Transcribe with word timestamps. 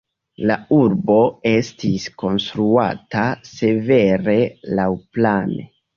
La 0.51 0.53
urbo 0.77 1.17
estis 1.49 2.07
konstruata 2.23 3.27
severe 3.51 4.39
laŭplane. 4.81 5.69